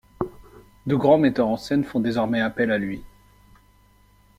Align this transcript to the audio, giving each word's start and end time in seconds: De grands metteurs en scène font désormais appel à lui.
De 0.87 0.95
grands 0.95 1.19
metteurs 1.19 1.47
en 1.47 1.57
scène 1.57 1.83
font 1.83 1.99
désormais 1.99 2.41
appel 2.41 2.71
à 2.71 2.79
lui. 2.79 3.03